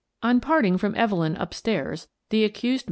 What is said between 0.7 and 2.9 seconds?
from Evelyn up stairs, the accused mUBI